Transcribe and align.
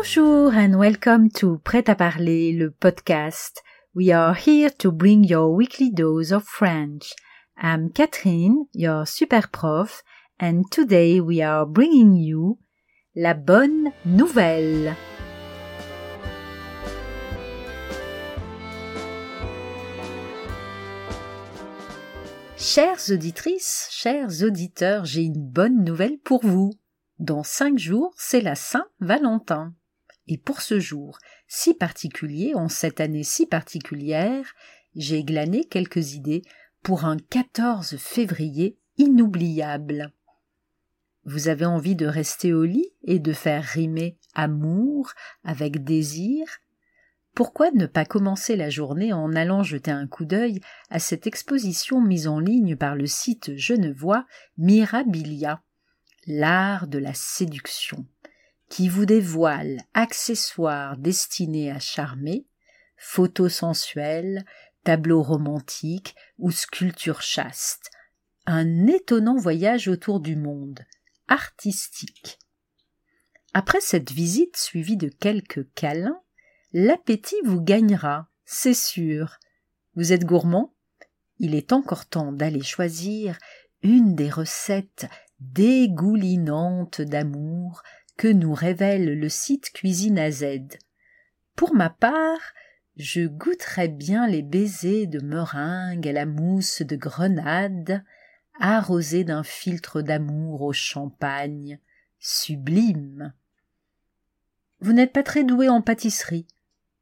Bonjour 0.00 0.54
and 0.54 0.78
welcome 0.78 1.28
to 1.28 1.58
Prêt 1.64 1.90
à 1.90 1.96
parler, 1.96 2.52
le 2.52 2.70
podcast. 2.70 3.64
We 3.96 4.12
are 4.12 4.32
here 4.32 4.70
to 4.78 4.92
bring 4.92 5.24
your 5.24 5.52
weekly 5.52 5.90
dose 5.90 6.30
of 6.30 6.44
French. 6.44 7.14
I'm 7.60 7.90
Catherine, 7.90 8.66
your 8.72 9.06
super 9.06 9.48
prof, 9.50 10.04
and 10.38 10.62
today 10.70 11.20
we 11.20 11.42
are 11.42 11.66
bringing 11.66 12.14
you 12.14 12.60
la 13.16 13.34
bonne 13.34 13.90
nouvelle. 14.04 14.94
Chères 22.56 23.10
auditrices, 23.10 23.88
chers 23.90 24.44
auditeurs, 24.44 25.04
j'ai 25.06 25.22
une 25.22 25.44
bonne 25.44 25.82
nouvelle 25.82 26.18
pour 26.18 26.46
vous. 26.46 26.70
Dans 27.18 27.42
cinq 27.42 27.78
jours, 27.78 28.14
c'est 28.16 28.40
la 28.40 28.54
Saint-Valentin. 28.54 29.74
Et 30.28 30.36
pour 30.36 30.60
ce 30.60 30.78
jour 30.78 31.18
si 31.48 31.74
particulier, 31.74 32.54
en 32.54 32.68
cette 32.68 33.00
année 33.00 33.24
si 33.24 33.46
particulière, 33.46 34.54
j'ai 34.94 35.24
glané 35.24 35.64
quelques 35.64 36.12
idées 36.14 36.42
pour 36.82 37.06
un 37.06 37.16
14 37.16 37.96
février 37.96 38.78
inoubliable. 38.98 40.12
Vous 41.24 41.48
avez 41.48 41.64
envie 41.64 41.96
de 41.96 42.06
rester 42.06 42.52
au 42.52 42.64
lit 42.64 42.90
et 43.04 43.18
de 43.18 43.32
faire 43.32 43.64
rimer 43.64 44.18
amour 44.34 45.12
avec 45.44 45.82
désir? 45.82 46.46
Pourquoi 47.34 47.70
ne 47.70 47.86
pas 47.86 48.04
commencer 48.04 48.56
la 48.56 48.68
journée 48.68 49.12
en 49.12 49.34
allant 49.34 49.62
jeter 49.62 49.90
un 49.90 50.06
coup 50.06 50.24
d'œil 50.24 50.60
à 50.90 50.98
cette 50.98 51.26
exposition 51.26 52.00
mise 52.00 52.28
en 52.28 52.38
ligne 52.38 52.76
par 52.76 52.96
le 52.96 53.06
site 53.06 53.56
genevois 53.56 54.26
Mirabilia 54.56 55.62
l'art 56.28 56.86
de 56.86 56.98
la 56.98 57.14
séduction, 57.14 58.06
qui 58.68 58.88
vous 58.88 59.06
dévoile 59.06 59.80
accessoires 59.94 60.96
destinés 60.96 61.70
à 61.70 61.78
charmer, 61.78 62.46
photos 62.96 63.54
sensuelles, 63.54 64.44
tableaux 64.84 65.22
romantiques 65.22 66.14
ou 66.38 66.50
sculptures 66.50 67.22
chastes, 67.22 67.90
un 68.46 68.86
étonnant 68.86 69.36
voyage 69.36 69.88
autour 69.88 70.20
du 70.20 70.36
monde, 70.36 70.80
artistique. 71.28 72.38
Après 73.54 73.80
cette 73.80 74.10
visite 74.10 74.56
suivie 74.56 74.96
de 74.96 75.08
quelques 75.08 75.66
câlins, 75.74 76.20
l'appétit 76.72 77.36
vous 77.44 77.60
gagnera, 77.60 78.28
c'est 78.44 78.74
sûr. 78.74 79.38
Vous 79.94 80.12
êtes 80.12 80.24
gourmand? 80.24 80.74
Il 81.38 81.54
est 81.54 81.72
encore 81.72 82.06
temps 82.06 82.32
d'aller 82.32 82.62
choisir 82.62 83.38
une 83.82 84.14
des 84.14 84.30
recettes 84.30 85.06
dégoulinante 85.40 87.00
d'amour 87.00 87.82
que 88.18 88.28
nous 88.28 88.52
révèle 88.52 89.18
le 89.18 89.28
site 89.28 89.70
Cuisine 89.72 90.18
à 90.18 90.32
Z. 90.32 90.44
Pour 91.54 91.72
ma 91.72 91.88
part, 91.88 92.52
je 92.96 93.20
goûterais 93.20 93.86
bien 93.86 94.26
les 94.26 94.42
baisers 94.42 95.06
de 95.06 95.20
meringue 95.20 96.06
à 96.08 96.12
la 96.12 96.26
mousse 96.26 96.82
de 96.82 96.96
grenade, 96.96 98.04
arrosés 98.58 99.22
d'un 99.22 99.44
filtre 99.44 100.02
d'amour 100.02 100.62
au 100.62 100.72
champagne, 100.72 101.78
sublime. 102.18 103.32
Vous 104.80 104.92
n'êtes 104.92 105.12
pas 105.12 105.22
très 105.22 105.44
doué 105.44 105.68
en 105.68 105.80
pâtisserie. 105.80 106.48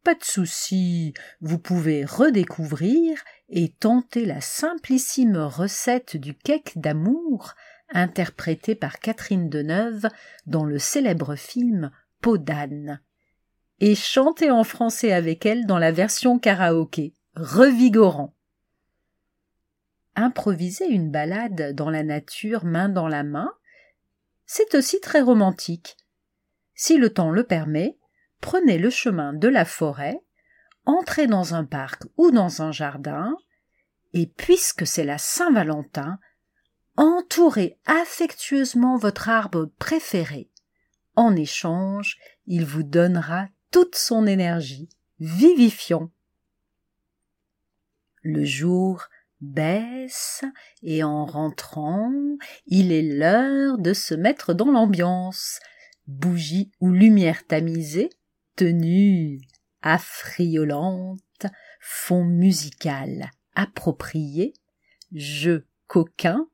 Pas 0.05 0.15
de 0.15 0.25
souci, 0.25 1.15
vous 1.41 1.59
pouvez 1.59 2.05
redécouvrir 2.05 3.25
et 3.49 3.69
tenter 3.69 4.25
la 4.25 4.41
simplissime 4.41 5.37
recette 5.37 6.17
du 6.17 6.35
cake 6.35 6.73
d'amour 6.77 7.55
interprétée 7.91 8.75
par 8.75 8.99
Catherine 8.99 9.49
Deneuve 9.49 10.09
dans 10.47 10.65
le 10.65 10.79
célèbre 10.79 11.37
film 11.37 11.91
Peau 12.21 12.39
d'âne, 12.39 13.01
et 13.79 13.95
chanter 13.95 14.51
en 14.51 14.65
français 14.65 15.13
avec 15.13 15.47
elle 15.47 15.67
dans 15.67 15.79
la 15.79 15.93
version 15.93 16.39
karaoké, 16.39 17.15
revigorant. 17.35 18.35
Improviser 20.17 20.87
une 20.87 21.11
balade 21.11 21.75
dans 21.75 21.91
la 21.91 22.03
nature 22.03 22.65
main 22.65 22.89
dans 22.89 23.07
la 23.07 23.23
main, 23.23 23.53
c'est 24.47 24.75
aussi 24.75 25.01
très 25.01 25.21
romantique. 25.21 25.97
Si 26.75 26.97
le 26.97 27.11
temps 27.11 27.31
le 27.31 27.45
permet, 27.45 27.99
prenez 28.41 28.79
le 28.79 28.91
chemin 28.91 29.33
de 29.35 29.49
la 29.49 29.65
forêt, 29.65 30.21
entrez 30.87 31.27
dans 31.27 31.55
un 31.55 31.65
parc 31.65 32.05
ou 32.17 32.31
dans 32.31 32.63
un 32.63 32.73
jardin, 32.73 33.37
et 34.13 34.27
puisque 34.27 34.87
c'est 34.87 35.05
la 35.05 35.19
Saint-Valentin, 35.19 36.19
entourez 36.97 37.79
affectueusement 37.85 38.97
votre 38.97 39.29
arbre 39.29 39.71
préféré. 39.79 40.49
En 41.17 41.37
échange, 41.37 42.17
il 42.47 42.65
vous 42.65 42.83
donnera 42.83 43.49
toute 43.71 43.97
son 43.97 44.27
énergie, 44.27 44.89
vivifiant. 45.19 46.11
Le 48.23 48.45
jour 48.45 49.05
baisse 49.41 50.45
et 50.83 51.05
en 51.05 51.27
rentrant, 51.27 52.13
il 52.67 52.93
est 52.93 53.03
l'heure 53.03 53.79
de 53.79 53.93
se 53.93 54.15
mettre 54.15 54.55
dans 54.55 54.71
l'ambiance. 54.71 55.61
Bougie 56.07 56.71
ou 56.81 56.91
lumière 56.91 57.47
tamisée, 57.47 58.11
tenue 58.55 59.41
affriolante, 59.83 61.47
fond 61.81 62.25
musical 62.25 63.31
approprié, 63.57 64.55
jeu 65.13 65.67
coquin, 65.89 66.47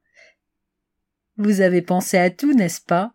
vous 1.36 1.60
avez 1.60 1.82
pensé 1.82 2.16
à 2.16 2.30
tout, 2.30 2.54
n'est-ce 2.54 2.80
pas? 2.80 3.14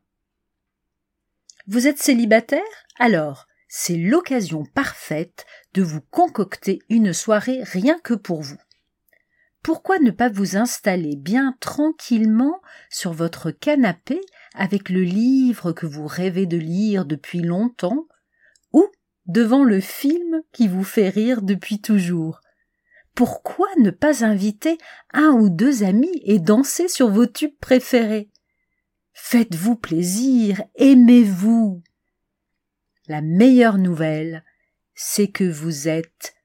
Vous 1.67 1.87
êtes 1.87 1.99
célibataire? 1.99 2.61
Alors, 2.99 3.47
c'est 3.67 3.97
l'occasion 3.97 4.63
parfaite 4.65 5.45
de 5.73 5.81
vous 5.81 6.01
concocter 6.01 6.79
une 6.89 7.13
soirée 7.13 7.61
rien 7.63 7.99
que 7.99 8.13
pour 8.13 8.41
vous. 8.41 8.59
Pourquoi 9.63 9.99
ne 9.99 10.11
pas 10.11 10.29
vous 10.29 10.55
installer 10.55 11.15
bien 11.15 11.55
tranquillement 11.59 12.61
sur 12.89 13.13
votre 13.13 13.51
canapé 13.51 14.21
avec 14.53 14.89
le 14.89 15.01
livre 15.01 15.73
que 15.73 15.85
vous 15.85 16.07
rêvez 16.07 16.45
de 16.45 16.57
lire 16.57 17.05
depuis 17.05 17.41
longtemps, 17.41 18.07
devant 19.27 19.63
le 19.63 19.79
film 19.79 20.41
qui 20.51 20.67
vous 20.67 20.83
fait 20.83 21.09
rire 21.09 21.41
depuis 21.41 21.79
toujours 21.79 22.41
pourquoi 23.17 23.67
ne 23.79 23.89
pas 23.89 24.23
inviter 24.23 24.77
un 25.11 25.31
ou 25.31 25.49
deux 25.49 25.83
amis 25.83 26.21
et 26.21 26.37
danser 26.37 26.87
sur 26.87 27.09
vos 27.09 27.25
tubes 27.25 27.57
préférés? 27.59 28.29
Faites-vous 29.13 29.75
plaisir, 29.75 30.61
aimez-vous. 30.75 31.81
La 33.07 33.21
meilleure 33.21 33.79
nouvelle, 33.79 34.43
c'est 34.93 35.29
que 35.29 35.43
vous 35.43 35.87
êtes 35.87 36.35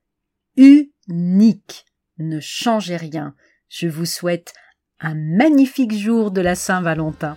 unique. 0.56 1.84
Ne 2.16 2.40
changez 2.40 2.96
rien. 2.96 3.34
Je 3.68 3.86
vous 3.88 4.06
souhaite 4.06 4.54
un 4.98 5.14
magnifique 5.14 5.92
jour 5.92 6.30
de 6.30 6.40
la 6.40 6.54
Saint-Valentin. 6.54 7.36